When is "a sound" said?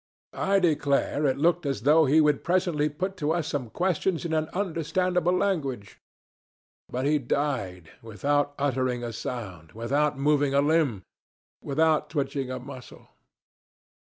9.03-9.73